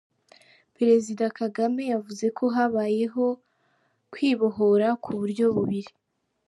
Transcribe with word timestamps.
Perezida 0.77 1.23
Kagame 1.39 1.83
yavuze 1.93 2.25
ko 2.37 2.45
habayeho 2.55 3.25
kwibohora 4.11 4.87
ku 5.03 5.09
buryo 5.19 5.45
bubiri. 5.55 5.91